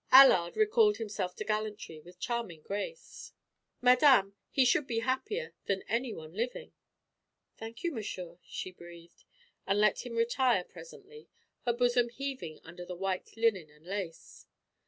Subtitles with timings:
[0.11, 3.33] Allard recalled himself to gallantry with charming grace.
[3.83, 6.71] "Madame, he should be happier than any one living."
[7.57, 9.25] "Thank you, monsieur," she breathed,
[9.67, 11.29] and let him retire presently,
[11.65, 14.47] her bosom heaving under its white linen and lace.